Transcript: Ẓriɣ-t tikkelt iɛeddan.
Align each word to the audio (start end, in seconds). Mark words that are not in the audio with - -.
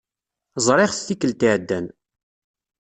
Ẓriɣ-t 0.65 0.99
tikkelt 1.07 1.41
iɛeddan. 1.47 1.85